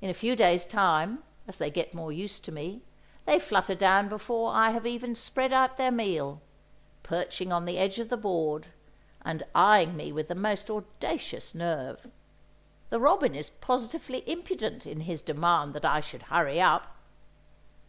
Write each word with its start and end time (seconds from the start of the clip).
In 0.00 0.08
a 0.08 0.14
few 0.14 0.36
days' 0.36 0.64
time, 0.64 1.24
as 1.48 1.58
they 1.58 1.68
get 1.68 1.94
more 1.94 2.12
used 2.12 2.44
to 2.44 2.52
me, 2.52 2.82
they 3.24 3.40
flutter 3.40 3.74
down 3.74 4.08
before 4.08 4.52
I 4.52 4.70
have 4.70 4.86
even 4.86 5.16
spread 5.16 5.52
out 5.52 5.76
their 5.78 5.90
meal, 5.90 6.40
perching 7.02 7.50
on 7.50 7.64
the 7.64 7.76
edge 7.76 7.98
of 7.98 8.08
the 8.08 8.16
board 8.16 8.68
and 9.24 9.42
eyeing 9.52 9.96
me 9.96 10.12
with 10.12 10.28
the 10.28 10.36
most 10.36 10.70
audacious 10.70 11.56
nerve. 11.56 12.08
The 12.88 13.00
robin 13.00 13.34
is 13.34 13.50
positively 13.50 14.22
impudent 14.30 14.86
in 14.86 15.00
his 15.00 15.22
demand 15.22 15.74
that 15.74 15.84
I 15.84 15.98
should 16.00 16.22
hurry 16.30 16.60
up! 16.60 16.94